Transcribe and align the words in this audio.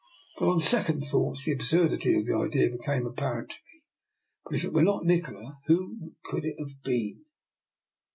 But 0.39 0.49
on 0.49 0.59
second 0.59 1.01
thoughts 1.01 1.45
the 1.45 1.51
absurd 1.53 1.93
ity 1.93 2.15
of 2.17 2.25
the 2.25 2.35
idea 2.35 2.71
became 2.71 3.05
apparent 3.05 3.49
to 3.51 3.55
me. 3.55 3.81
But 4.45 4.55
if 4.55 4.63
it 4.63 4.73
were 4.73 4.81
not 4.81 5.05
Nikola, 5.05 5.59
who 5.67 6.13
could 6.25 6.43
it 6.43 6.55
have 6.57 6.81
been? 6.83 7.23